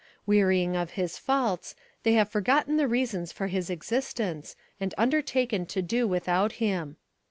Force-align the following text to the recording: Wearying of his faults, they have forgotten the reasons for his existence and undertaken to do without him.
Wearying 0.25 0.75
of 0.75 0.93
his 0.97 1.19
faults, 1.19 1.75
they 2.01 2.13
have 2.13 2.27
forgotten 2.27 2.75
the 2.77 2.87
reasons 2.87 3.31
for 3.31 3.45
his 3.45 3.69
existence 3.69 4.55
and 4.79 4.95
undertaken 4.97 5.67
to 5.67 5.83
do 5.83 6.07
without 6.07 6.53
him. 6.53 6.97